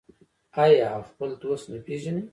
[0.63, 2.23] آیا او خپل دوست نه پیژني؟